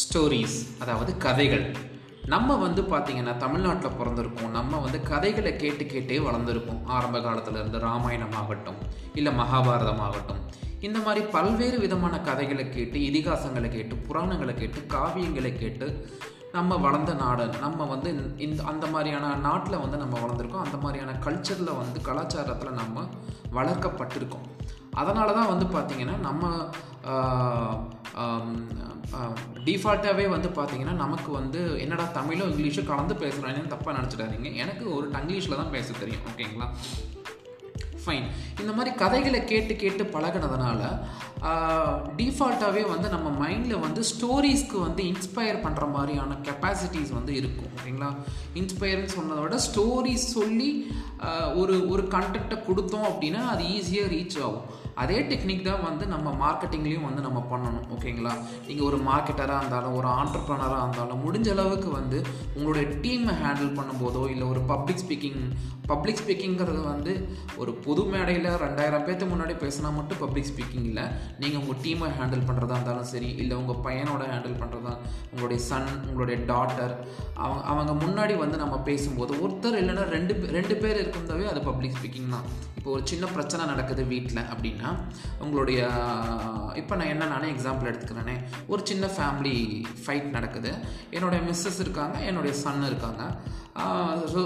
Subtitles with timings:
[0.00, 1.76] Stories அதாவது கதைகள்.
[2.32, 4.50] நம்ம வந்து பார்த்திங்கன்னா தமிழ்நாட்டில் பிறந்திருக்கோம்.
[4.50, 6.80] நம்ம வந்து கதைகளை கேட்டு கேட்டே வளர்ந்துருக்கோம்.
[6.84, 8.78] ஆரம்ப காலத்திலேருந்து ராமாயணம் ஆகட்டும்
[9.14, 10.40] இல்லை மகாபாரதம் ஆகட்டும்.
[10.80, 16.08] இந்த மாதிரி பல்வேறு விதமான கதைகளை கேட்டு இதிகாசங்களை கேட்டு புராணங்களை கேட்டு காவியங்களை கேட்டு
[16.52, 20.64] நம்ம வளர்ந்த நாடு நம்ம வந்து இந்த அந்த மாதிரியான நாட்டில் வந்து நம்ம வளர்ந்துருக்கோம்.
[20.66, 23.06] அந்த மாதிரியான கல்ச்சரில் வந்து கலாச்சாரத்தில் நம்ம
[23.52, 24.46] வளர்க்கப்பட்டிருக்கோம்.
[24.90, 26.44] அதனால தான் வந்து பார்த்திங்கன்னா நம்ம
[29.66, 34.48] டிஃபால்ட்டாகவே வந்து பார்த்திங்கன்னா நமக்கு வந்து என்னடா தமிழும் இங்கிலீஷும் கலந்து பேசுகிறாங்கன்னு தப்பாக நினச்சிடாதீங்க.
[34.62, 36.68] எனக்கு ஒரு டங்கிலீஷில் தான் பேச தெரியும் ஓகேங்களா
[38.04, 38.26] ஃபைன்
[38.60, 40.80] இந்த மாதிரி கதைகளை கேட்டு கேட்டு பழகினதுனால
[42.20, 48.10] டிஃபால்ட்டாகவே வந்து நம்ம மைண்டில் வந்து ஸ்டோரிஸ்க்கு வந்து இன்ஸ்பயர் பண்ணுற மாதிரியான கெப்பாசிட்டிஸ் வந்து இருக்கும் ஓகேங்களா
[48.60, 50.70] இன்ஸ்பயர்னு சொன்னதை விட ஸ்டோரிஸ் சொல்லி
[51.54, 54.66] ஒரு ஒரு கண்டென்ட்டை கொடுத்தோம் அப்படின்னா அது ஈஸியாக ரீச் ஆகும்.
[54.96, 58.34] அதே டெக்னிக் தான் வந்து நம்ம மார்க்கெட்டிங்லேயும் வந்து நம்ம பண்ணணும் ஓகேங்களா
[58.66, 62.18] நீங்கள் ஒரு மார்க்கெட்டராக இருந்தாலும் ஒரு ஆண்டர்ப்ரனராக இருந்தாலும் முடிஞ்ச அளவுக்கு வந்து
[62.56, 65.40] உங்களுடைய டீமை ஹேண்டில் பண்ணும்போதோ இல்லை ஒரு பப்ளிக் ஸ்பீக்கிங்
[65.90, 67.12] பப்ளிக் ஸ்பீக்கிங்கிறது வந்து
[67.56, 71.04] ஒரு பொது மேடையில் ரெண்டாயிரம் பேர்த்து முன்னாடி பேசினா மட்டும் பப்ளிக் ஸ்பீக்கிங் இல்லை.
[71.38, 74.92] நீங்கள் உங்கள் டீமை ஹேண்டில் பண்ணுறதா இருந்தாலும் சரி இல்லை உங்கள் பையனோட ஹேண்டில் பண்ணுறதா
[75.30, 76.94] உங்களுடைய சன் உங்களுடைய டாட்டர்
[77.44, 82.34] அவங்க அவங்க முன்னாடி வந்து நம்ம பேசும்போது ஒருத்தர் இல்லைன்னா ரெண்டு ரெண்டு பேர் இருக்கும்போதே அது பப்ளிக் ஸ்பீக்கிங்
[82.36, 82.48] தான்.
[82.78, 84.85] இப்போ ஒரு சின்ன பிரச்சனை நடக்குது வீட்டில் அப்படின்னா
[85.44, 85.80] உங்களுடைய
[86.80, 88.36] இப்போ நான் என்ன நானே எக்ஸாம்பிள் எடுத்துக்கிறேனே.
[88.72, 89.56] ஒரு சின்ன ஃபேமிலி
[90.04, 90.72] ஃபைட் நடக்குது.
[91.16, 93.22] என்னுடைய மிஸ்ஸஸ் இருக்காங்க என்னுடைய சன் இருக்காங்க.
[94.32, 94.40] ஸோ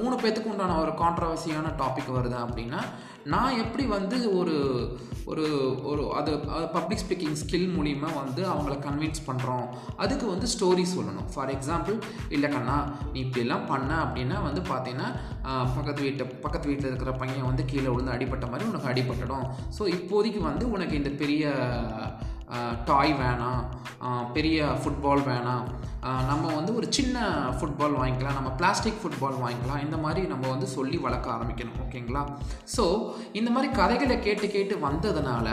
[0.00, 2.80] மூணு பேத்துக்கு உண்டான ஒரு கான்ட்ரவர்சியான டாபிக் வருது அப்படின்னா
[3.32, 4.56] நான் எப்படி வந்து ஒரு
[5.32, 5.44] ஒரு
[5.90, 6.30] ஒரு அது
[6.74, 9.64] பப்ளிக் ஸ்பீக்கிங் ஸ்கில் மூலிமா வந்து அவங்கள கன்வின்ஸ் பண்ணுறோம்
[10.04, 11.28] அதுக்கு வந்து ஸ்டோரி சொல்லணும்.
[11.34, 11.96] ஃபார் எக்ஸாம்பிள்
[12.36, 12.76] இல்லை கண்ணா
[13.12, 15.08] நீ இப்படிலாம் பண்ண அப்படின்னா வந்து பார்த்தீங்கன்னா
[15.76, 19.46] பக்கத்து வீட்டு பக்கத்து வீட்டில் இருக்கிற பையன் வந்து கீழே விழுந்து அடிப்பட்ட மாதிரி உனக்கு அடிபட்டுடும்.
[19.78, 21.44] ஸோ ஸோ இப்போதைக்கு வந்து உனக்கு இந்த பெரிய
[22.88, 23.62] டாய் வேணாம்.
[24.36, 25.64] பெரிய ஃபுட்பால் வேணாம்.
[26.30, 27.26] நம்ம வந்து ஒரு சின்ன
[27.56, 28.38] ஃபுட்பால் வாங்கிக்கலாம்.
[28.38, 29.82] நம்ம பிளாஸ்டிக் ஃபுட்பால் வாங்கிக்கலாம்.
[29.86, 31.78] இந்த மாதிரி நம்ம வந்து சொல்லி வளர்க்க ஆரம்பிக்கணும்.
[31.84, 32.22] ஓகேங்களா?
[32.76, 32.84] ஸோ
[33.40, 35.48] இந்த மாதிரி கதைகளை கேட்டு கேட்டு வந்ததுனால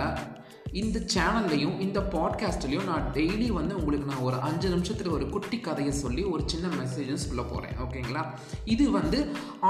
[0.82, 5.94] இந்த சேனல்லையும் இந்த பாட்காஸ்ட்லேயும் நான் டெய்லி வந்து உங்களுக்கு நான் ஒரு அஞ்சு நிமிஷத்தில் ஒரு குட்டி கதையை
[6.04, 8.24] சொல்லி ஒரு சின்ன மெசேஜும் சொல்ல போகிறேன் ஓகேங்களா?
[8.76, 9.20] இது வந்து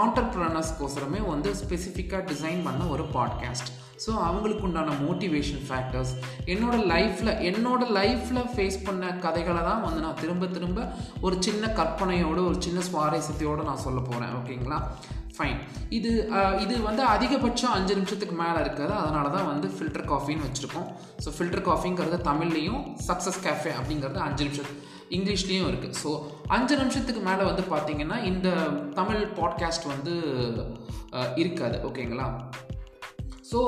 [0.04, 3.72] ஆண்டர்ப்ரனர்ஸ்க்கோசரமே வந்து ஸ்பெசிஃபிக்காக டிசைன் பண்ண ஒரு பாட்காஸ்ட்
[4.04, 6.12] ஸோ அவங்களுக்கு உண்டான மோட்டிவேஷன் ஃபேக்டர்ஸ்
[6.52, 10.86] என்னோடய லைஃப்பில் என்னோடய லைஃப்பில் ஃபேஸ் பண்ண கதைகளை தான் வந்து நான் திரும்ப திரும்ப
[11.26, 14.80] ஒரு சின்ன கற்பனையோடு ஒரு சின்ன சுவாரஸ்யத்தையோடு நான் சொல்ல போகிறேன் ஓகேங்களா
[15.36, 15.60] ஃபைன்
[15.98, 16.10] இது
[16.64, 18.94] இது வந்து அதிகபட்சம் அஞ்சு நிமிஷத்துக்கு மேலே இருக்காது.
[19.02, 20.88] அதனால தான் வந்து ஃபில்டர் காஃபின்னு வச்சுருக்கோம்.
[21.24, 24.74] ஸோ ஃபில்டர் காஃபிங்கிறது தமிழ்லேயும் சக்ஸஸ் கேஃபே அப்படிங்கிறது அஞ்சு நிமிஷம்
[25.18, 26.10] இங்கிலீஷ்லேயும் இருக்குது ஸோ
[26.56, 28.50] அஞ்சு நிமிஷத்துக்கு மேலே வந்து பார்த்தீங்கன்னா இந்த
[29.00, 30.14] தமிழ் பாட்காஸ்ட் வந்து
[31.44, 31.80] இருக்காது.
[31.90, 32.28] ஓகேங்களா
[33.52, 33.60] so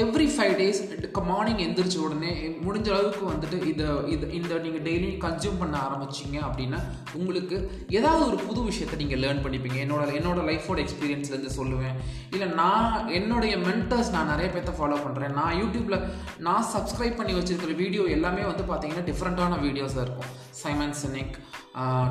[0.00, 0.80] every five days
[1.28, 2.32] morning எந்திரிச்ச உடனே
[2.64, 6.80] முடிஞ்ச அளவுக்கு வந்துட்டு இதை இது இந்த நீங்கள் டெய்லி கன்சியூம் பண்ண ஆரம்பிச்சிங்க அப்படின்னா
[7.18, 7.56] உங்களுக்கு
[7.98, 9.78] ஏதாவது ஒரு புது விஷயத்தை நீங்கள் லேர்ன் பண்ணிப்பீங்க.
[9.84, 11.96] என்னோட என்னோட லைஃபோட எக்ஸ்பீரியன்ஸ்லேருந்து சொல்லுவேன்.
[12.34, 16.06] இல்லை நான் என்னுடைய மென்டர்ஸ் நான் நிறைய பேர்த்த ஃபாலோ பண்ணுறேன் நான் யூடியூப்பில்
[16.48, 20.32] நான் சப்ஸ்கிரைப் பண்ணி வச்சுருக்கிற வீடியோ எல்லாமே வந்து பார்த்தீங்கன்னா டிஃப்ரெண்ட்டான வீடியோஸாக இருக்கும்.
[20.62, 21.36] Simon Sinek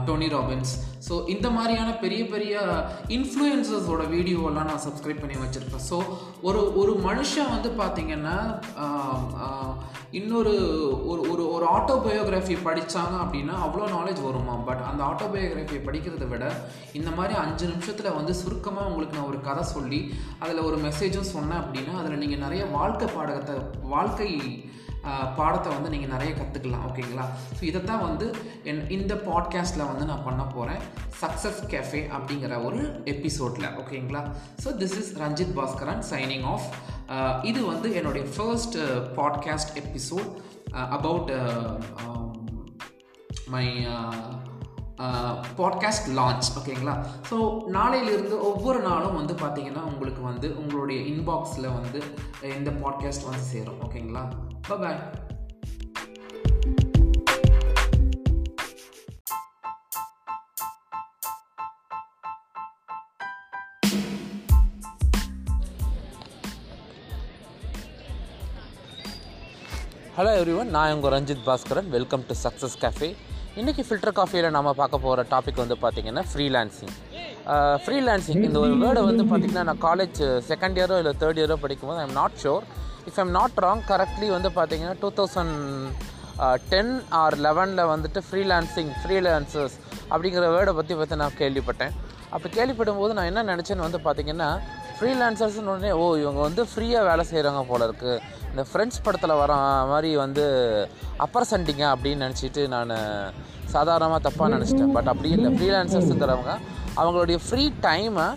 [0.07, 0.73] Tony Robbins
[1.07, 2.53] so இந்த மாதிரியான பெரிய பெரிய
[3.17, 5.85] இன்ஃப்ளூயன்சஸோட வீடியோவெல்லாம் நான் சப்ஸ்கிரைப் பண்ணி வச்சுருப்பேன்.
[5.89, 5.97] ஸோ
[6.47, 8.37] ஒரு ஒரு மனுஷன் வந்து பார்த்திங்கன்னா
[10.19, 10.53] இன்னொரு
[11.11, 14.55] ஒரு ஒரு ஒரு ஆட்டோபயோகிராஃபி படித்தாங்க அப்படின்னா அவ்வளோ நாலேஜ் வருமா?
[14.67, 16.45] பட் அந்த ஆட்டோபயோகிராஃபியை படிக்கிறத விட
[16.99, 20.01] இந்த மாதிரி அஞ்சு நிமிஷத்தில் வந்து சுருக்கமாக உங்களுக்கு நான் ஒரு கதை சொல்லி
[20.43, 23.55] அதில் ஒரு மெசேஜும் சொன்னேன் அப்படின்னா அதில் நீங்கள் நிறைய வாழ்க்கை பாடகத்தை
[23.95, 24.31] வாழ்க்கை
[25.35, 27.25] பாடத்தை வந்து நீங்கள் நிறைய கற்றுக்கலாம் ஓகேங்களா?
[27.59, 30.81] ஸோ இதைத்தான் வந்து என் இந்த பாட்காஸ்ட்டில் வந்து நான் பண்ண போகிறேன்
[31.21, 34.21] சக்ஸஸ் கேஃபே அப்படிங்கிற ஒரு எபிசோடில் ஓகேங்களா?
[34.63, 36.67] So this is Ranjith Baskaran signing off
[37.45, 38.77] இது வந்து என்னுடைய first
[39.15, 40.31] podcast episode
[40.71, 41.31] about
[43.47, 43.85] my
[45.57, 52.03] podcast launch ஓகேங்களா ஸோ நாளையிலிருந்து ஒவ்வொரு நாளும் வந்து பார்த்தீங்கன்னா உங்களுக்கு வந்து உங்களுடைய இன்பாக்ஸில் வந்து
[52.41, 54.29] இந்த பாட்காஸ்ட் வந்து சேரும் ஓகேங்களா
[54.67, 55.11] பாய்
[70.17, 71.89] ஹலோ எவ்ரி ஒன் நான் உங்கள் Ranjith Baskaran.
[71.89, 73.15] Welcome to success cafe
[73.57, 76.93] இன்றைக்கி ஃபில்டர் காஃபியில் நம்ம பார்க்க போகிற டாபிக் வந்து பார்த்திங்கன்னா ஃப்ரீலான்சிங்
[77.85, 82.07] ஃப்ரீலான்சிங் இந்த ஒரு வேர்டை வந்து பார்த்திங்கன்னா நான் காலேஜ் செகண்ட் இயரோ இல்லை தேர்ட் இயரோ படிக்கும்போது I
[82.07, 82.63] am not sure
[83.05, 85.55] if I'm not wrong correctly வந்து பார்த்திங்கன்னா டூ தௌசண்ட்
[86.69, 89.75] டென் ஆர் லெவனில் வந்துட்டு ஃப்ரீலான்சிங் ஃப்ரீலான்சர்ஸ்
[90.09, 91.93] அப்படிங்கிற வேர்டை பற்றி பற்றி நான் கேள்விப்பட்டேன்.
[92.29, 94.59] அப்போ கேள்விப்படும் போது நான் என்ன நினச்சேன்னு வந்து பார்த்திங்கன்னா
[94.99, 98.21] ஃப்ரீலான்சர்ஸ்னு உடனே ஓ இவங்க வந்து ஃப்ரீயாக வேலை செய்கிறாங்க போல இருக்குது
[98.53, 99.53] இந்த ஃப்ரெண்ட்ஸ் படத்தில் வர
[99.85, 100.43] மாதிரி வந்து
[101.17, 102.91] அப்பர் சண்டிங்க அப்படின்னு நினச்சிட்டு நான்
[103.65, 104.91] சாதாரணமாக தப்பாக நினச்சிட்டேன்.
[104.91, 105.53] பட் அப்படி இல்லை.
[105.53, 106.51] ஃப்ரீலான்சர்ஸ் தரவங்க
[106.97, 108.27] அவங்களுடைய ஃப்ரீ டைமை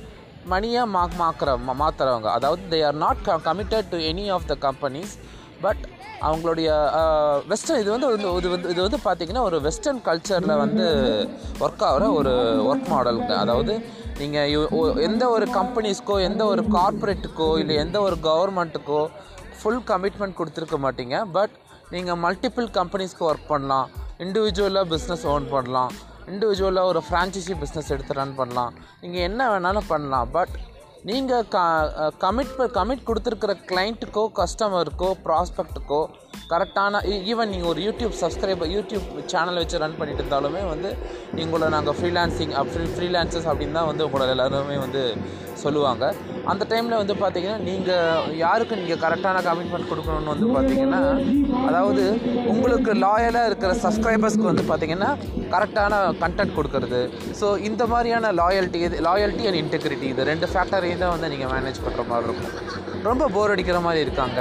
[0.48, 5.14] மணியாக மா மாக்கிற மா- அதாவது they are not committed to any of the companies
[5.60, 5.82] but
[6.20, 6.68] அவங்களுடைய
[7.46, 10.86] வெஸ்டர்ன் இது வந்து வந்து- இது வந்து இது வந்து பார்த்திங்கன்னா ஒரு வெஸ்டர்ன் கல்ச்சரில் வந்து
[11.60, 12.32] ஒர்க் ஆகிற ஒரு
[12.66, 13.74] ஒர்க் மாடலுங்க அதாவது
[14.18, 14.50] நீங்கள்
[15.02, 19.08] எந்த ஒரு கம்பெனிஸ்க்கோ எந்த ஒரு கார்ப்பரேட்டுக்கோ இல்லை எந்த ஒரு கவர்மெண்ட்டுக்கோ
[19.66, 21.16] ஃபுல் கமிட்மெண்ட் கொடுத்துருக்க மாட்டீங்க.
[21.36, 21.54] பட்
[21.92, 23.86] நீங்கள் மல்டிபிள் கம்பெனிஸ்க்கு ஒர்க் பண்ணலாம்.
[24.24, 25.92] இண்டிவிஜுவலாக பிஸ்னஸ் ஓன் பண்ணலாம்.
[26.32, 28.74] இண்டிவிஜுவலாக ஒரு ஃப்ரான்ச்சைசி பிஸ்னஸ் எடுத்து ரன் பண்ணலாம்.
[29.00, 30.28] நீங்கள் என்ன வேணாலும் பண்ணலாம்.
[30.36, 30.54] பட்
[31.08, 31.58] நீங்கள் க
[32.24, 36.00] கமிட் கமிட் கொடுத்துருக்கிற கிளைண்ட்டுக்கோ கஸ்டமருக்கோ ப்ராஸ்பெக்ட்டுக்கோ
[36.50, 37.00] கரெக்டான
[37.30, 40.90] ஈவன் நீங்கள் ஒரு யூடியூப் சப்ஸ்கிரைபர் யூடியூப் சேனல் வச்சு ரன் பண்ணிட்டு இருந்தாலுமே வந்து
[41.44, 45.02] உங்களை நாங்கள் ஃப்ரீலான்சிங் ஃப்ரீ ஃப்ரீலான்சர்ஸ் அப்படின்னு தான் வந்து உங்களை எல்லாருமே வந்து
[45.62, 46.04] சொல்லுவாங்க.
[46.52, 51.00] அந்த டைமில் வந்து பார்த்தீங்கன்னா நீங்கள் யாருக்கு நீங்கள் கரெக்டான கமிட்மெண்ட் கொடுக்கணும்னு வந்து பார்த்தீங்கன்னா
[51.68, 52.04] அதாவது
[52.52, 55.10] உங்களுக்கு லாயலாக இருக்கிற சப்ஸ்கிரைபர்ஸ்க்கு வந்து பார்த்தீங்கன்னா
[55.54, 57.02] கரெக்டான கண்டென்ட் கொடுக்கறது.
[57.40, 61.84] ஸோ இந்த மாதிரியான லாயல்ட்டி இது லாயல்ட்டி அண்ட் இன்டெகிரிட்டி இது ரெண்டு ஃபேக்டரையும் தான் வந்து நீங்கள் மேனேஜ்
[61.86, 62.54] பண்ணுற மாதிரி இருக்கும்.
[63.10, 64.40] ரொம்ப போர் அடிக்கிற மாதிரி இருக்காங்க.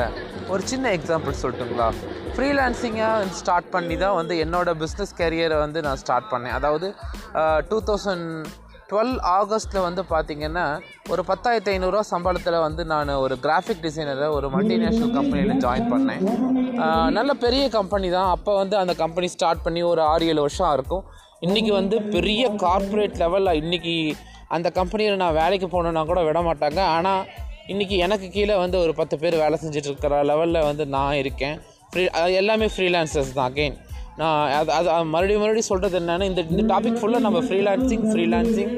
[0.53, 1.88] ஒரு சின்ன எக்ஸாம்பிள் சொல்லட்டுங்களா?
[2.33, 6.56] ஃப்ரீலான்சிங்காக ஸ்டார்ட் பண்ணி தான் வந்து என்னோடய பிஸ்னஸ் கேரியரை வந்து நான் ஸ்டார்ட் பண்ணேன்.
[6.59, 6.88] அதாவது
[7.69, 8.27] டூ தௌசண்ட்
[8.89, 10.65] டுவெல் ஆகஸ்ட்டில் வந்து பார்த்திங்கன்னா
[11.13, 16.21] ஒரு பத்தாயிரத்தி ஐநூறுரூவா சம்பளத்தில் வந்து நான் ஒரு கிராஃபிக் டிசைனரை ஒரு மல்டிநேஷ்னல் கம்பெனியில் ஜாயின் பண்ணேன்.
[17.18, 18.30] நல்ல பெரிய கம்பெனி தான்.
[18.36, 21.03] அப்போ வந்து அந்த கம்பெனி ஸ்டார்ட் பண்ணி ஒரு ஆறு ஏழு வருஷம் இருக்கும்
[21.48, 23.95] இன்றைக்கி வந்து பெரிய கார்ப்பரேட் லெவலில் இன்றைக்கி
[24.57, 26.81] அந்த கம்பெனியில் நான் வேலைக்கு போகணுன்னா கூட விட மாட்டாங்க.
[26.98, 27.24] ஆனால்
[27.73, 31.56] இன்றைக்கி எனக்கு கீழே வந்து ஒரு பத்து பேர் வேலை செஞ்சுட்டு இருக்கிற லெவலில் வந்து நான் இருக்கேன்.
[31.91, 32.03] ஃப்ரீ
[32.39, 33.75] எல்லாமே ஃப்ரீலான்சர்ஸ் தான் அகெயின்
[34.19, 38.71] நான் அது அது மறுபடியும் மறுபடியும் சொல்கிறது என்னென்னா இந்த இந்த டாபிக் ஃபுல்லாக நம்ம ஃப்ரீலான்சிங் ஃப்ரீலான்சிங்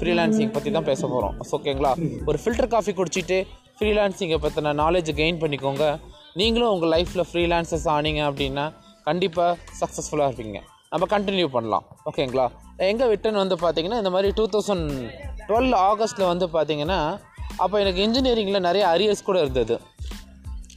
[0.00, 1.92] ஃப்ரீலான்சிங் பற்றி தான் பேச போகிறோம் ஓகேங்களா
[2.28, 3.38] ஒரு ஃபில்டர் காஃபி குடிச்சிட்டு
[3.78, 5.84] ஃப்ரீலான்சிங்கை பற்றின நாலேஜ் கெயின் பண்ணிக்கோங்க.
[6.40, 8.66] நீங்களும் உங்கள் லைஃப்பில் ஃப்ரீலான்சர்ஸ் ஆனீங்க அப்படின்னா
[9.08, 10.58] கண்டிப்பாக சக்ஸஸ்ஃபுல்லாக இருப்பீங்க.
[10.92, 11.86] நம்ம கண்டினியூ பண்ணலாம்.
[12.10, 12.46] ஓகேங்களா
[12.92, 14.88] எங்கே விட்டன் வந்து பார்த்தீங்கன்னா இந்த மாதிரி டூ தௌசண்ட்
[15.48, 16.98] டுவெல் ஆகஸ்ட்டில் வந்து பார்த்தீங்கன்னா
[17.56, 19.76] அப்போ எனக்கு இன்ஜினியரிங்கில் நிறைய அரியர்ஸ் கூட இருந்தது.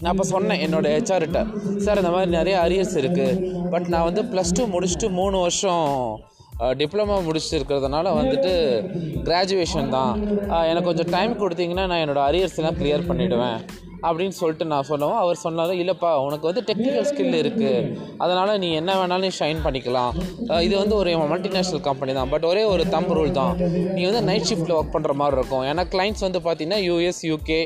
[0.01, 1.39] நான் அப்போ சொன்னேன் என்னோடய ஹெச்ஆர்கிட்ட
[1.85, 5.88] சார் இந்த மாதிரி நிறைய அரியர்ஸ் இருக்குது பட் நான் வந்து ப்ளஸ் டூ முடிச்சுட்டு மூணு வருஷம்
[6.81, 8.54] டிப்ளமா முடிச்சுட்டு இருக்கிறதுனால வந்துட்டு
[9.27, 10.13] கிராஜுவேஷன் தான்.
[10.69, 13.59] எனக்கு கொஞ்சம் டைம் கொடுத்தீங்கன்னா நான் என்னோடய அரியர்ஸ்லாம் க்ளியர் கிளியர் பண்ணிவிடுவேன்
[14.07, 17.88] அப்படின்னு சொல்லிட்டு நான் சொல்லவும் அவர் சொன்னார் இல்லைப்பா உனக்கு வந்து டெக்னிக்கல் ஸ்கில் இருக்குது
[18.24, 20.12] அதனால் நீ என்ன வேணாலும் ஷைன் பண்ணிக்கலாம்.
[20.65, 22.31] இது வந்து ஒரு மல்டிநேஷ்னல் கம்பெனி தான்.
[22.33, 23.53] பட் ஒரே ஒரு தம் ரூல் தான்.
[23.95, 25.65] நீ வந்து நைட் ஷிஃப்ட்டில் ஒர்க் பண்ணுற மாதிரி இருக்கும்.
[25.71, 27.62] ஏன்னா கிளைண்ட்ஸ் வந்து பார்த்திங்கன்னா யூஎஸ் யூகே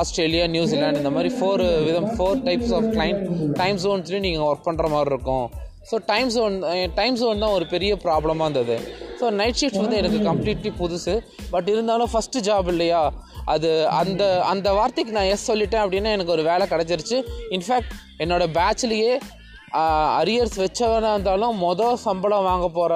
[0.00, 3.22] ஆஸ்திரேலியா நியூசிலாந்து இந்த மாதிரி ஃபோர் விதம் four types of client
[3.62, 5.48] time ஜோன்ஸ்லேயும் நீங்கள் ஒர்க் பண்ணுற மாதிரி இருக்கும்.
[5.90, 6.56] So time zone
[6.98, 8.76] time zone தான் ஒரு பெரிய ப்ராப்ளமாக இருந்தது.
[9.20, 11.14] ஸோ நைட் ஷிஃப்ட் வந்து எனக்கு கம்ப்ளீட்லி புதுசு.
[11.54, 13.00] பட் இருந்தாலும் ஃபஸ்ட்டு ஜாப் இல்லையா?
[13.54, 13.70] அது
[14.00, 17.18] அந்த அந்த வார்த்தைக்கு நான் எஸ் சொல்லிட்டேன் அப்படின்னா எனக்கு ஒரு வேலை கிடச்சிருச்சு.
[17.56, 17.94] இன்ஃபேக்ட்
[18.24, 19.12] என்னோடய பேட்ச்லேயே
[20.20, 22.92] அரியர்ஸ் வச்சவனாக இருந்தாலும் மொதல் சம்பளம் வாங்க போகிற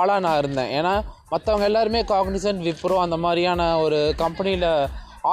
[0.00, 0.70] ஆளாக நான் இருந்தேன்.
[0.78, 0.92] ஏன்னா
[1.32, 4.68] மற்றவங்க எல்லாருமே காக்னிசன்ட் விப்ரோ அந்த மாதிரியான ஒரு கம்பெனியில்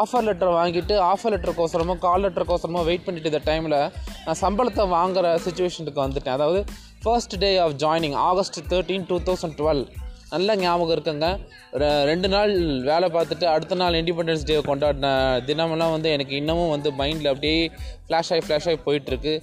[0.01, 3.77] ஆஃபர் லெட்டர் வாங்கிட்டு ஆஃபர் லெட்டருக்கோசரமோ கால் லெட்டருக்கோசரமோ வெயிட் பண்ணிட்டு இந்த டைமில்
[4.25, 6.35] நான் சம்பளத்தை வாங்குற சுச்சுவேஷனுக்கு வந்துட்டேன்.
[6.37, 6.59] அதாவது
[7.03, 9.83] first day of joining August thirteen two thousand twelve
[10.33, 11.27] நல்ல ஞாபகம் இருக்குங்க.
[12.09, 12.51] ரெண்டு நாள்
[12.89, 15.07] வேலை பார்த்துட்டு அடுத்த நாள் இண்டிபெண்டன்ஸ் டே கொண்டாடின
[15.47, 17.61] தினமெல்லாம் வந்து எனக்கு இன்னமும் வந்து மைண்டில் அப்படியே
[18.05, 19.33] ஃப்ளாஷ் ஆகி ஃப்ளாஷ் ஆகி போயிட்டுருக்கு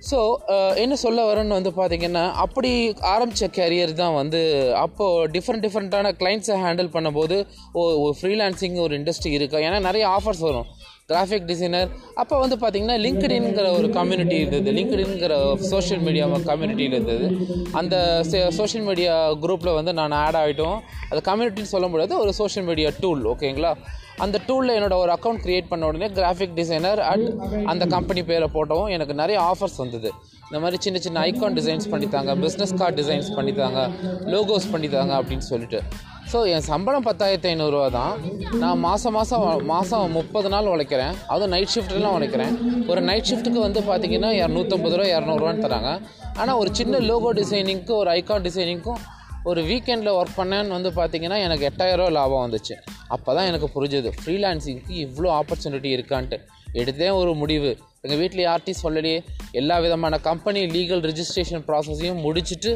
[0.00, 0.18] ஸோ
[0.54, 2.70] uh, என்ன சொல்ல வரேன்னு வந்து பார்த்தீங்கன்னா அப்படி
[3.12, 4.40] ஆரம்பித்த கேரியர் தான் வந்து
[4.82, 7.36] அப்போது டிஃப்ரெண்ட் டிஃப்ரெண்ட்டான கிளைண்ட்ஸை ஹேண்டில் பண்ணும்போது
[7.72, 9.58] ஓ ஒரு ஃப்ரீலான்சிங் ஒரு இண்டஸ்ட்ரி இருக்கா?
[9.58, 10.68] ஏன்னா நிறைய ஆஃபர்ஸ் வரும்.
[11.10, 14.70] கிராஃபிக் டிசைனர் அப்போ வந்து பார்த்தீங்கன்னா லிங்க்டின்ங்கிற ஒரு கம்யூனிட்டி இருந்தது.
[14.78, 15.34] லிங்க்டின்ங்கிற
[15.72, 17.28] சோஷியல் மீடியா கம்யூனிட்டியில் இருந்தது.
[17.72, 18.24] அந்த
[18.60, 20.78] சோஷியல் மீடியா குரூப்பில் வந்து நான் ஆட் ஆகிட்டோம்
[21.10, 22.18] அது கம்யூனிட்டின்னு சொல்ல முடியாது.
[22.18, 23.72] ஒரு சோஷியல் மீடியா டூல் ஓகேங்களா
[24.24, 27.26] அந்த டூலில் என்னோடய ஒரு அக்கௌண்ட் க்ரியேட் பண்ண உடனே கிராஃபிக் டிசைனர் அட்
[27.72, 30.10] அந்த கம்பெனி பேரை போட்டவும் எனக்கு நிறைய ஆஃபர்ஸ் வந்தது.
[30.48, 33.80] இந்த மாதிரி சின்ன சின்ன ஐக்கான் டிசைன்ஸ் பண்ணித்தாங்க பிஸ்னஸ் கார்டு டிசைன்ஸ் பண்ணித்தாங்க
[34.34, 35.80] லோகோஸ் பண்ணித்தாங்க அப்படின்னு சொல்லிட்டு.
[36.30, 38.14] ஸோ என் சம்பளம் பத்தாயிரத்தி ஐநூறுரூவா தான்.
[38.62, 41.14] நான் மாதம் மாதம் மாதம் முப்பது நாள் உழைக்கிறேன்.
[41.32, 42.54] அதுவும் நைட் ஷிஃப்ட்லாம் உழைக்கிறேன்.
[42.92, 45.92] ஒரு நைட் ஷிஃப்ட்டுக்கு வந்து பார்த்தீங்கன்னா இரநூத்தம்பது ரூபா இரநூறுவான்னு தராங்க.
[46.40, 49.02] ஆனால் ஒரு சின்ன லோகோ டிசைனிங்க்கு ஒரு ஐக்கான் டிசைனிங்க்கும்
[49.50, 52.74] ஒரு வீக்கெண்டில் ஒர்க் பண்ணேன்னு வந்து பார்த்தீங்கன்னா எனக்கு எட்டாயிரரூவா லாபம் வந்துச்சு.
[53.14, 56.38] அப்போ தான் எனக்கு புரிஞ்சது ஃப்ரீலான்சிங்க்கு இவ்வளோ ஆப்பர்ச்சுனிட்டி இருக்கான்ட்டு.
[56.80, 57.70] எடுத்தே ஒரு முடிவு.
[58.04, 59.18] எங்கள் வீட்டில் யார்ட்டையும் சொல்லலையே.
[59.60, 62.72] எல்லா விதமான கம்பெனி லீகல் ரிஜிஸ்ட்ரேஷன் ப்ராசஸையும் முடிச்சுட்டு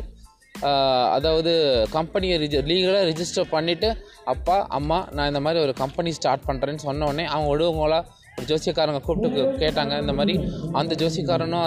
[1.17, 1.53] அதாவது
[1.97, 3.89] கம்பெனியை ரிஜி லீகலாக ரிஜிஸ்டர் பண்ணிவிட்டு
[4.33, 8.01] அப்பா அம்மா நான் இந்த மாதிரி ஒரு கம்பெனி ஸ்டார்ட் பண்ணுறேன்னு சொன்ன உடனே அவங்க விடுவங்களா
[8.41, 9.29] ஒரு ஜோசியக்காரங்க கூப்பிட்டு
[9.61, 10.35] கேட்டாங்க இந்த மாதிரி
[10.73, 11.67] அந்த ஜோசியக்காரனும்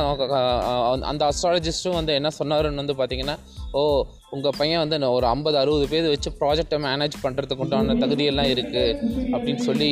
[1.05, 3.37] அந்த அஸ்ட்ராலஜிஸ்ட்டும் வந்து என்ன சொன்னாருன்னு வந்து பார்த்தீங்கன்னா
[3.71, 3.81] ஓ
[4.31, 8.95] உங்கள் பையன் வந்து ஒரு ஐம்பது அறுபது பேர் வச்சு ப்ராஜெக்டை மேனேஜ் பண்ணுறதுக்கு உண்டான தகுதியெல்லாம் இருக்குது
[9.33, 9.89] அப்படின்னு சொல்லி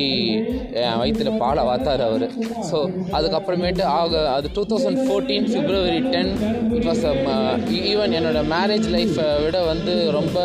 [0.98, 2.26] வயிற்றில் பாலை வாத்தார் அவர்.
[2.70, 2.78] ஸோ
[3.12, 6.32] அதுக்கப்புறமேட்டு ஆக அது two thousand fourteen February ten
[6.76, 7.04] it was
[7.84, 10.36] even என்னோடய மேரேஜ் லைஃப்பை விட வந்து ரொம்ப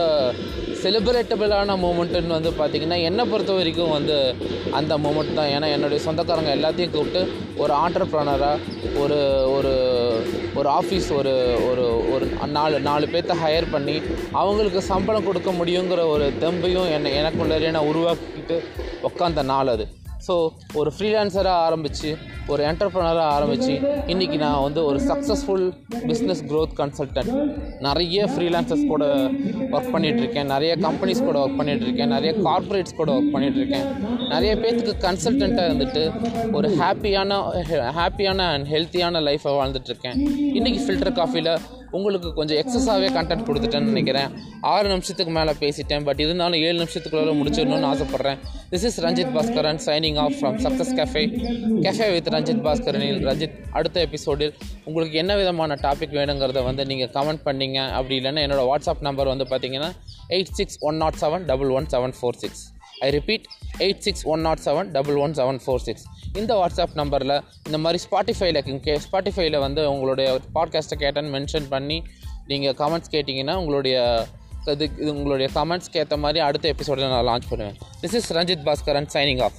[0.87, 4.35] செலிப்ரேட்டபிளான மூமெண்ட்டுன்னு வந்து பார்த்திங்கன்னா என்னை பொறுத்த வரைக்கும் வந்து
[4.71, 5.47] அந்த மூமெண்ட் தான்.
[5.47, 7.21] ஏன்னா என்னுடைய சொந்தக்காரங்க எல்லாத்தையும் கூப்பிட்டு
[7.57, 8.57] ஒரு ஆண்டர்ப்ரனராக
[8.97, 9.17] ஒரு
[9.51, 9.73] ஒரு
[10.53, 11.33] ஒரு ஆஃபீஸ் ஒரு
[11.71, 14.01] ஒரு ஒரு நாலு நாலு பேர்த்த ஹையர் பண்ணி
[14.31, 18.57] அவங்களுக்கு சம்பளம் கொடுக்க முடியுங்கிற ஒரு தெம்பையும் என்னை எனக்குள்ளே நான் உருவாக்கிட்டு
[19.03, 19.87] உட்காந்த நாள் அது.
[20.27, 22.17] ஸோ ஒரு ஃப்ரீலான்சராக ஆரம்பித்து
[22.47, 23.73] ஒரு என்டர்ப்ரனராக ஆரம்பித்து
[24.07, 27.31] இன்றைக்கி நான் வந்து ஒரு சக்ஸஸ்ஃபுல் பிஸ்னஸ் க்ரோத் கன்சல்டன்ட்
[27.79, 29.05] நிறைய ஃப்ரீலான்சர்ஸ் கூட
[29.75, 33.87] ஒர்க் பண்ணிகிட்ருக்கேன் நிறைய கம்பெனிஸ் கூட ஒர்க் பண்ணிகிட்ருக்கேன் நிறைய கார்ப்பரேட்ஸ் கூட ஒர்க் பண்ணிகிட்ருக்கேன்
[34.29, 36.03] நிறைய பேர்த்துக்கு கன்சல்டண்ட்டாக இருந்துட்டு
[36.53, 37.39] ஒரு ஹாப்பியான
[37.99, 40.17] ஹாப்பியான அண்ட் ஹெல்த்தியான லைஃப்பை வாழ்ந்துட்டுருக்கேன்.
[40.57, 41.51] இன்றைக்கி ஃபில்டர் காஃபியில்
[41.91, 44.31] உங்களுக்கு கொஞ்சம் எக்ஸஸாகவே கண்டென்ட் கொடுத்துட்டேன்னு நினைக்கிறேன்.
[44.61, 46.03] ஆறு நிமிஷத்துக்கு மேலே பேசிட்டேன்.
[46.03, 48.37] பட் இருந்தாலும் ஏழு நிமிஷத்துக்குள்ளே முடிச்சிடணும்னு ஆசைப்பட்றேன்.
[48.71, 51.23] This is Ranjith Baskaran signing off from success cafe
[51.85, 54.53] cafe with Ranjith பாஸ்கரனில் Ranjith அடுத்த எபிசோடில்
[54.83, 57.89] உங்களுக்கு என்ன விதமான டாபிக் வேணுங்கிறத வந்து நீங்கள் கமெண்ட் பண்ணிங்க.
[57.89, 59.91] அப்படி இல்லைன்னா என்னோடய வாட்ஸ்அப் நம்பர் வந்து பார்த்தீங்கன்னா
[60.29, 63.45] eight six one nought seven double one seven four six I repeat
[63.77, 68.03] eight six one nought seven double one seven four six இந்த வாட்ஸ்அப் நம்பரில் இந்த மாதிரி
[68.11, 72.03] ஸ்பாட்டிஃபைல கே ஸ்பாட்டிஃபைல வந்து உங்களுடைய பாட்காஸ்ட்டை கேட்டேன்னு மென்ஷன் பண்ணி
[72.47, 74.25] நீங்கள் கமெண்ட்ஸ் கேட்டிங்கன்னா உங்களுடைய
[74.65, 77.77] இது இது உங்களுடைய கமெண்ட்ஸ்க்கு ஏற்ற மாதிரி அடுத்த எபிசோடில் நான் லான்ச் பண்ணுவேன்.
[78.01, 79.53] This is Ranjith Baskaran signing off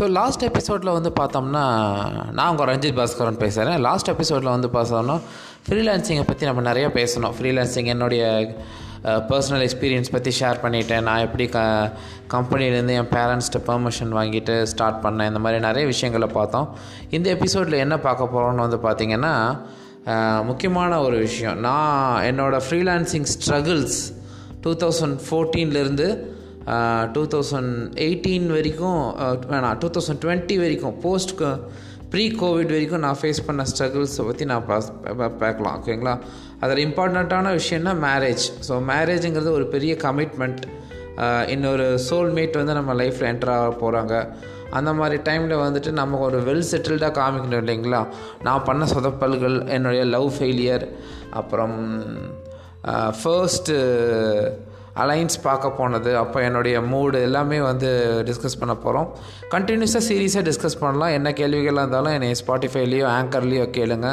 [0.00, 1.62] so last எபிசோடில் வந்து பார்த்தோம்னா
[2.36, 5.16] நான் உங்கள் ரஞ்சித் பாஸ்கரன் பேசுகிறேன் லாஸ்ட் எபிசோடில் வந்து பார்த்தோம்னா
[5.66, 7.34] ஃப்ரீலான்சிங்கை பற்றி நம்ம நிறையா பேசணும்.
[7.38, 8.22] ஃப்ரீலான்சிங் என்னுடைய
[9.32, 11.04] பர்சனல் எக்ஸ்பீரியன்ஸ் பற்றி ஷேர் பண்ணிட்டேன்.
[11.08, 11.58] நான் எப்படி க
[12.34, 15.30] கம்பெனிலேருந்து என் பேரண்ட்ஸ்கிட்ட பெர்மிஷன் வாங்கிட்டு ஸ்டார்ட் பண்ணேன்.
[15.32, 16.66] இந்த மாதிரி நிறைய விஷயங்களை பார்த்தோம்.
[17.18, 19.34] இந்த எபிசோடில் என்ன பார்க்க போகிறோம்னு வந்து பார்த்திங்கன்னா
[20.50, 21.58] முக்கியமான ஒரு விஷயம்.
[21.68, 24.00] நான் என்னோடய ஃப்ரீலான்சிங் ஸ்ட்ரகிள்ஸ்
[24.64, 26.08] டூ தௌசண்ட் ஃபோர்டீன்லேருந்து
[27.12, 29.00] டூ தௌசண்ட் எயிட்டீன் வரைக்கும்
[29.50, 31.34] வேணாம் டூ தௌசண்ட் டுவெண்ட்டி வரைக்கும் போஸ்ட்
[32.10, 34.88] ப்ரீ கோவிட் வரைக்கும் நான் ஃபேஸ் பண்ண ஸ்ட்ரகிள்ஸை பற்றி நான் பாஸ்
[35.38, 36.14] பார்க்கலாம் ஓகேங்களா
[36.60, 40.62] அதில் இம்பார்ட்டண்ட்டான விஷயம்னா மேரேஜ் ஸோ மேரேஜுங்கிறது ஒரு பெரிய கமிட்மெண்ட்
[41.46, 44.14] இன்னொரு சோல்மேட் வந்து நம்ம லைஃப்பில் என்டர் ஆக போகிறாங்க
[44.70, 48.00] அந்த மாதிரி டைமில் வந்துட்டு நம்ம ஒரு வெல் செட்டில்டாக காமிக்கணும் இல்லைங்களா?
[48.42, 50.84] நான் பண்ண சொதப்பல்கள் என்னுடைய லவ் ஃபெயிலியர்
[51.30, 51.76] அப்புறம்
[53.22, 53.76] ஃபர்ஸ்ட்டு
[55.02, 56.10] அலைன்ஸ் பார்க்க போனது.
[56.22, 57.90] அப்போ என்னுடைய மூடு எல்லாமே வந்து
[58.28, 59.08] டிஸ்கஸ் பண்ண போகிறோம்
[59.54, 61.14] கண்டினியூஸாக சீரியஸாக டிஸ்கஸ் பண்ணலாம்.
[61.18, 64.10] என்ன கேள்விகளாக இருந்தாலும் என்னை ஸ்பாட்டிஃபைலேயோ ஆங்கர்லேயோ கேளுங்க.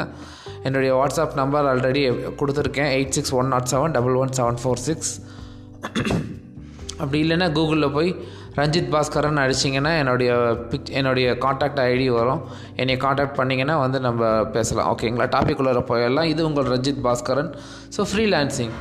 [0.66, 2.02] என்னுடைய வாட்ஸ்அப் நம்பர் ஆல்ரெடி
[2.40, 2.90] கொடுத்துருக்கேன்.
[2.96, 5.12] Eight six one nought seven double one seven four six
[7.00, 8.10] அப்படி இல்லைன்னா கூகுளில் போய்
[8.58, 10.30] ரஞ்சித் பாஸ்கரன் அடிச்சிங்கன்னா என்னுடைய
[10.70, 12.40] பிக் என்னுடைய காண்டாக்ட் ஐடி வரும்.
[12.82, 14.88] என்னை காண்டாக்ட் பண்ணிங்கன்னா வந்து நம்ம பேசலாம்.
[14.92, 16.30] ஓகேங்களா டாபிக் உள்ளே போயிடலாம்.
[16.32, 17.50] இது உங்கள் Ranjith Baskaran.
[17.96, 18.74] So freelancing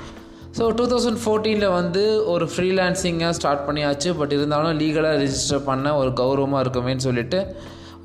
[0.58, 4.10] so two thousand ஃபோர்டீனில் வந்து ஒரு ஃப்ரீலான்சிங்காக ஸ்டார்ட் பண்ணியாச்சு.
[4.20, 7.40] பட் இருந்தாலும் லீகலாக ரிஜிஸ்டர் பண்ண ஒரு கௌரவமாக இருக்குமேன்னு சொல்லிட்டு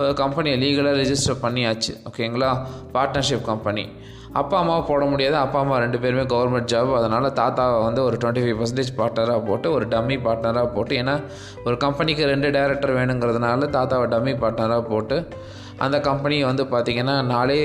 [0.01, 1.93] ஒரு கம்பெனியை லீகலாக ரிஜிஸ்டர் பண்ணியாச்சு.
[2.09, 2.51] ஓகேங்களா
[2.97, 3.85] பார்ட்னர்ஷிப் கம்பெனி
[4.41, 5.37] அப்பா அம்மாவை போட முடியாது.
[5.45, 9.71] அப்பா அம்மா ரெண்டு பேருமே கவர்மெண்ட் ஜாப் அதனால் தாத்தாவை வந்து ஒரு டுவெண்ட்டி ஃபைவ் பர்சன்டேஜ் பார்ட்னராக போட்டு
[9.77, 11.15] ஒரு டம்மி பார்ட்னராக போட்டு ஏன்னா
[11.67, 15.19] ஒரு கம்பெனிக்கு ரெண்டு டேரக்டர் வேணுங்கிறதுனால தாத்தாவை டம்மி பார்ட்னராக போட்டு
[15.87, 17.59] அந்த கம்பெனியை வந்து பார்த்திங்கன்னா நாலே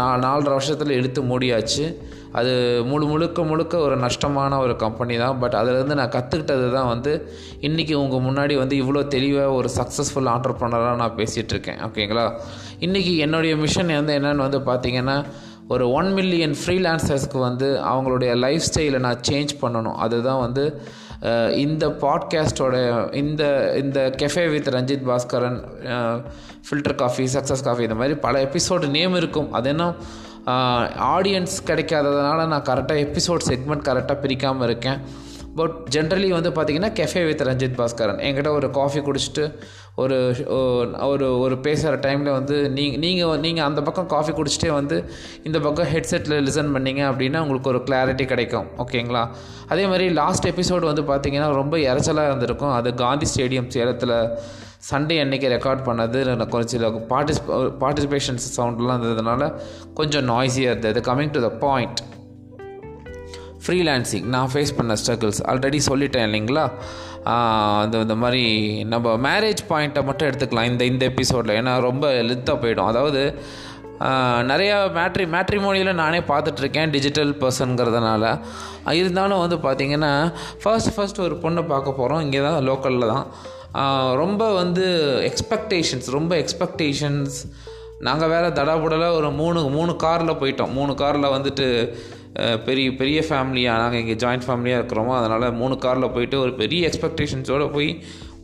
[0.00, 1.84] நா நாலரை வருஷத்தில் எடுத்து மூடியாச்சு.
[2.32, 2.52] அது
[2.86, 5.38] முழு முழுக்க முழுக்க ஒரு நஷ்டமான ஒரு கம்பெனி தான்.
[5.38, 7.12] பட் அதிலேருந்து நான் கற்றுக்கிட்டது தான் வந்து
[7.68, 12.26] இன்றைக்கி உங்கள் முன்னாடி வந்து இவ்வளோ தெளிவாக ஒரு சக்ஸஸ்ஃபுல் ஆண்டர்ப்ரனராக நான் பேசிகிட்ருக்கேன் ஓகேங்களா
[12.86, 15.18] இன்றைக்கி என்னுடைய மிஷன் வந்து என்னென்னு வந்து பார்த்திங்கன்னா
[15.74, 19.98] ஒரு ஒன் மில்லியன் ஃப்ரீலான்சர்ஸ்க்கு வந்து அவங்களுடைய லைஃப் ஸ்டைலை நான் சேஞ்ச் பண்ணணும்.
[20.04, 20.64] அதுதான் வந்து
[21.64, 22.74] இந்த பாட்காஸ்டோட
[23.22, 23.42] இந்த
[23.82, 25.58] இந்த cafe with Ranjith Baskaran
[26.66, 29.52] filter coffee success coffee இந்த மாதிரி பல எபிசோடு நேம் இருக்கும்.
[29.58, 29.86] அது என்ன?
[31.14, 35.00] ஆடியன்ஸ் கிடைக்காததுனால நான் கரெக்டாக எபிசோட் செக்மெண்ட் கரெக்டாக பிரிக்காமல் இருக்கேன்.
[35.58, 38.20] பட் ஜென்ரலி வந்து பார்த்திங்கன்னா கெஃபே வித் ரஞ்சித் பாஸ்கரன்.
[38.26, 39.44] என்கிட்ட ஒரு காஃபி குடிச்சிட்டு
[40.02, 40.16] ஒரு
[41.10, 44.96] ஒரு ஒரு பேசுகிற டைமில் வந்து நீங்கள் நீங்கள் நீங்கள் அந்த பக்கம் காஃபி குடிச்சிட்டே வந்து
[45.42, 48.66] இந்த பக்கம் ஹெட்செட்டில் லிசன் பண்ணிங்க அப்படின்னா உங்களுக்கு ஒரு கிளாரிட்டி கிடைக்கும்.
[48.78, 49.24] ஓகேங்களா?
[49.68, 52.72] அதே மாதிரி லாஸ்ட் எபிசோடு வந்து பார்த்திங்கன்னா ரொம்ப இறைச்சலாக இருந்திருக்கும்.
[52.72, 54.16] அது காந்தி ஸ்டேடியம் சேலத்தில்
[54.88, 59.48] சண்டே அன்றைக்கி ரெக்கார்ட் பண்ணது எனக்கு கொஞ்சம் பார்ட்டிசிபே பார்ட்டிசிபேஷன்ஸ் சவுண்ட்லாம் இருந்ததுனால
[59.98, 61.00] கொஞ்சம் நாய்ஸியாக இருந்தது.
[61.08, 62.00] Coming to the point
[63.64, 66.64] freelancing நான் ஃபேஸ் பண்ண ஸ்ட்ரகிள்ஸ் ஆல்ரெடி சொல்லிட்டேன் இல்லைங்களா?
[67.82, 68.44] அந்த இந்த மாதிரி
[68.92, 70.70] நம்ம மேரேஜ் பாயிண்ட்டை மட்டும் எடுத்துக்கலாம்.
[70.72, 72.90] இந்த இந்த எபிசோடில் ஏன்னா ரொம்ப லெத்தாக போயிடும்.
[72.92, 73.22] அதாவது
[74.50, 78.24] நிறையா மேட்ரி மேட்ரிமோனியில் நானே பார்த்துட்ருக்கேன் டிஜிட்டல் பர்சனுங்கிறதுனால
[79.00, 80.12] இருந்தாலும் வந்து பார்த்திங்கன்னா
[80.62, 83.26] ஃபர்ஸ்ட் ஃபர்ஸ்ட் ஒரு பொண்ணை பார்க்க போகிறோம் இங்கே தான் லோக்கலில் தான்.
[84.22, 84.86] ரொம்ப வந்து
[85.30, 87.36] எக்ஸ்பெக்டேஷன்ஸ் ரொம்ப எக்ஸ்பெக்டேஷன்ஸ்
[88.00, 90.72] நாங்கள் வேறு தடாபுடலாக ஒரு மூணு மூணு காரில் போயிட்டோம்.
[90.78, 91.66] மூணு காரில் வந்துட்டு
[92.66, 97.66] பெரிய பெரிய ஃபேமிலியாக நாங்கள் இங்கே ஜாயிண்ட் ஃபேமிலியாக இருக்கிறோமோ அதனால் மூணு காரில் போயிட்டு ஒரு பெரிய எக்ஸ்பெக்டேஷன்ஸோடு
[97.76, 97.88] போய்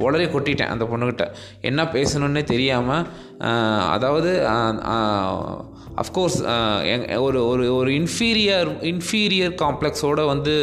[0.05, 1.27] உளறி கொட்டிட்டேன் அந்த பொண்ணுக்கிட்ட
[1.69, 3.05] என்ன பேசணுன்னே தெரியாமல்
[3.97, 4.33] அதாவது
[6.03, 6.39] அஃப்கோர்ஸ்
[7.27, 10.55] ஒரு ஒரு ஒரு இன்ஃபீரியர் இன்ஃபீரியர் காம்ப்ளெக்ஸோடு வந்து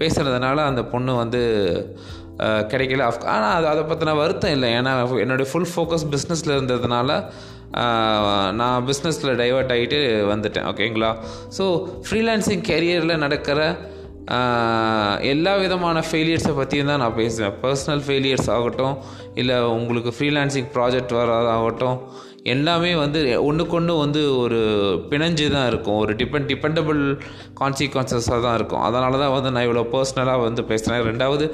[0.00, 1.42] பேசுகிறதுனால அந்த பொண்ணு வந்து
[2.72, 3.04] கிடைக்கல.
[3.10, 4.68] அஃப் ஆனால் அது அதை பற்றின வருத்தம் இல்லை.
[4.78, 4.90] ஏன்னா
[5.24, 7.16] என்னுடைய ஃபுல் ஃபோக்கஸ் பிஸ்னஸில் இருந்ததுனால
[8.60, 9.98] நான் பிஸ்னஸில் டைவெர்ட் ஆகிட்டு
[10.32, 10.66] வந்துட்டேன்.
[10.72, 11.10] ஓகேங்களா
[11.56, 11.64] ஸோ
[12.06, 13.60] ஃப்ரீலான்சிங் கெரியரில் நடக்கிற
[15.32, 17.54] எல்லா விதமான ஃபெயிலியர்ஸை பற்றியும் தான் நான் பேசுவேன்.
[17.62, 18.96] பர்சனல் ஃபெயிலியர்ஸ் ஆகட்டும்
[19.40, 21.98] இல்லை உங்களுக்கு ஃப்ரீலான்சிங் ப்ராஜெக்ட் வரதாகட்டும்
[22.54, 24.60] எல்லாமே வந்து ஒன்றுக்கொன்று வந்து ஒரு
[25.10, 25.98] பிணைஞ்சு தான் இருக்கும்.
[26.02, 27.00] ஒரு டிபெண்ட் டிபெண்டபிள்
[27.60, 28.84] கான்சிக்வன்சஸாக தான் இருக்கும்.
[28.88, 31.46] அதனால தான் வந்து நான் இவ்வளோ பர்சனலாக வந்து பேசுகிறேன் ரெண்டாவது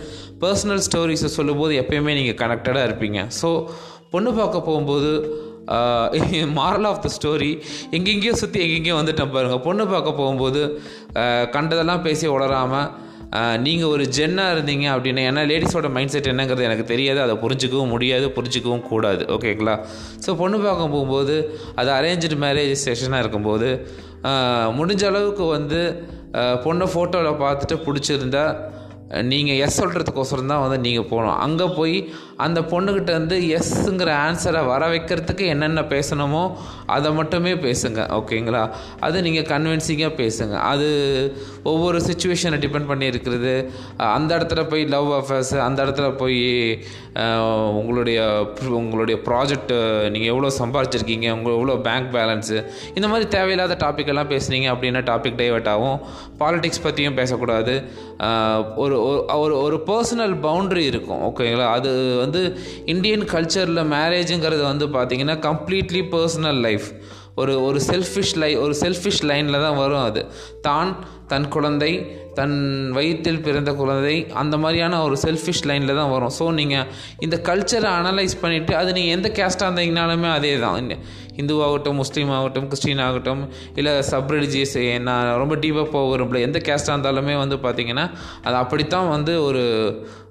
[0.43, 3.21] பர்சனல் ஸ்டோரிஸை சொல்லும்போது எப்போயுமே நீங்கள் கனெக்டடாக இருப்பீங்க.
[3.41, 3.51] ஸோ
[4.13, 5.11] பொண்ணு பார்க்க போகும்போது
[6.59, 7.53] மாரல் ஆஃப் த ஸ்டோரி
[7.91, 10.63] எங்கெங்கேயோ சுற்றி எங்கெங்கேயோ வந்துட்டேன் பாருங்கள் பொண்ணு பார்க்க போகும்போது
[11.57, 12.91] கண்டதெல்லாம் பேசி உளராமல்
[13.65, 17.21] நீங்கள் ஒரு ஜென்னாக இருந்தீங்க அப்படின்னா ஏன்னா லேடிஸோட மைண்ட் செட் என்னங்கிறது எனக்கு தெரியாது.
[17.21, 19.23] அதை புரிஞ்சிக்கவும் முடியாது புரிஞ்சிக்கவும் கூடாது.
[19.37, 19.75] ஓகேங்களா
[20.27, 21.37] ஸோ பொண்ணு பார்க்க போகும்போது
[21.75, 23.71] அது அரேஞ்சு மேரேஜ் செஷனாக இருக்கும்போது
[24.79, 25.81] முடிஞ்ச அளவுக்கு வந்து
[26.65, 28.45] பொண்ணை ஃபோட்டோவில் பார்த்துட்டு பிடிச்சிருந்தா
[29.23, 31.39] நீங்கள் எஸ் சொல்கிறதுக்கோசரம் தான் வந்து நீங்கள் போகணும்.
[31.39, 36.57] அங்கே போய் அந்த பொண்ணுக்கிட்ட வந்து எஸ்ஸுங்கிற ஆன்சரை வர வைக்கிறதுக்கு என்னென்ன பேசணுமோ
[36.87, 38.01] அதை மட்டுமே பேசுங்க.
[38.21, 38.71] ஓகேங்களா?
[39.01, 40.53] அது நீங்கள் கன்வின்சிங்காக பேசுங்க.
[40.53, 40.89] அது
[41.73, 43.53] ஒவ்வொரு சுச்சுவேஷனை டிபெண்ட் பண்ணி இருக்கிறது.
[44.17, 46.41] அந்த இடத்துல போய் லவ் அஃபேர்ஸ் அந்த இடத்துல போய்
[47.81, 48.19] உங்களுடைய
[48.81, 49.73] உங்களுடைய ப்ராஜெக்ட்
[50.15, 52.59] நீங்கள் எவ்வளோ சம்பாரிச்சிருக்கீங்க உங்கள் எவ்வளோ பேங்க் பேலன்ஸு
[52.97, 55.99] இந்த மாதிரி தேவையில்லாத டாபிக் எல்லாம் பேசுனீங்க அப்படின்னா டாபிக் டைவர்ட் ஆகும்.
[56.43, 57.75] பாலிடிக்ஸ் பற்றியும் பேசக்கூடாது.
[58.85, 58.97] ஒரு
[59.43, 61.91] ஒரு ஒரு பர்சனல் பவுண்ட்ரி இருக்கும் ஓகேங்களா அது
[62.25, 62.41] வந்து
[62.95, 66.89] இந்தியன் கல்ச்சரில் மேரேஜுங்கிறது வந்து பார்த்திங்கன்னா கம்ப்ளீட்லி பர்சனல் லைஃப்
[67.43, 70.21] ஒரு ஒரு செல்ஃபிஷ் லை ஒரு செல்ஃபிஷ் லைனில் தான் வரும் அது.
[70.67, 70.91] தான்
[71.29, 76.33] தன் குழந்தை தன் வயிற்றில் பிறந்த குழந்தை அந்த மாதிரியான ஒரு செல்ஃபிஷ் லைனில் தான் வரும்.
[76.39, 76.87] ஸோ நீங்கள்
[77.19, 80.97] இந்த கல்ச்சரை அனலைஸ் பண்ணிவிட்டு அது நீங்கள் எந்த கேஸ்ட்டாக இருந்தீங்கனாலுமே அதே தான்
[81.43, 87.39] இந்துவாகட்டும் முஸ்லீம் ஆகட்டும் கிறிஸ்டின் ஆகட்டும் இல்லை சப் ரிலிஜியஸ் நான் ரொம்ப டீப்பாக போக எந்த கேஸ்ட்டாக இருந்தாலுமே
[87.39, 88.11] வந்து பார்த்திங்கன்னா
[88.43, 89.65] அது அப்படித்தான் வந்து ஒரு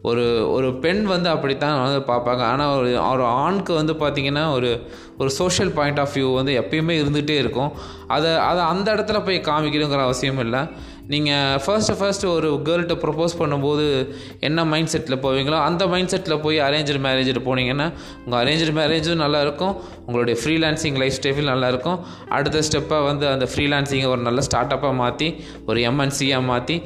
[0.02, 2.42] ஒரு ஒரு பெண் வந்து அப்படித்தான் வந்து பார்ப்பாங்க.
[2.42, 4.88] ஆனால் ஒரு ஒரு ஆணுக்கு வந்து பார்த்திங்கன்னா ஒரு
[5.18, 7.72] ஒரு சோஷியல் பாயிண்ட் ஆஃப் வியூ வந்து எப்பயுமே இருந்துகிட்டே இருக்கும்.
[8.08, 10.68] அதை அதை அந்த இடத்துல போய் காமிக்கணுங்கிற அவசியம் இல்லை.
[11.08, 14.08] நீங்கள் ஃபர்ஸ்ட்டு ஃபர்ஸ்ட்டு ஒரு கேர்ள்கிட்ட ப்ரப்போஸ் பண்ணும்போது
[14.40, 17.92] என்ன மைண்ட் செட்டில் போவீங்களோ அந்த மைண்ட் செட்டில் போய் அரேஞ்சு மேரேஜில் போனீங்கன்னா
[18.26, 24.22] உங்கள் அரேஞ்சு மேரேஜும் நல்லாயிருக்கும் உங்களுடைய ஃப்ரீலான்சிங் லைஃப் ஸ்டைஃபில் நல்லாயிருக்கும் அடுத்த ஸ்டெப்பாக வந்து அந்த ஃப்ரீலான்சிங்கை ஒரு
[24.22, 26.82] நல்ல ஸ்டார்ட் அப்பாக மாற்றி ஒரு எம்என்சியாக மாற்றி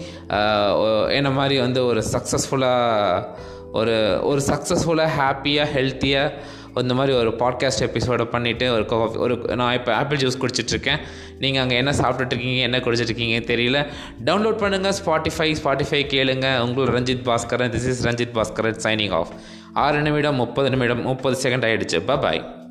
[1.09, 6.33] என்ன மாதிரி வந்து ஒரு சக்ஸஸ்ஃபுல்லாக ஒரு ஒரு சக்ஸஸ்ஃபுல்லாக ஹாப்பியாக ஹெல்த்தியாக
[6.81, 10.99] இந்த மாதிரி ஒரு பாட்காஸ்ட் எபிசோடை பண்ணிவிட்டு ஒரு ஒரு நான் இப்போ ஆப்பிள் ஜூஸ் குடிச்சிட்ருக்கேன்
[11.39, 13.87] நீங்கள் அங்கே என்ன சாப்பிட்டுட்ருக்கீங்க என்ன குடிச்சிட்ருக்கீங்க தெரியல.
[14.25, 16.47] டவுன்லோட் பண்ணுங்கள் ஸ்பாட்டிஃபை ஸ்பாட்டிஃபை கேளுங்க.
[16.65, 19.27] உங்களோட Ranjith Baskaran this is Ranjith Baskaran signing off
[19.73, 22.65] ஆறு நிமிடம் முப்பது நிமிடம் முப்பது செகண்ட் ஆகிடுச்சு பாய்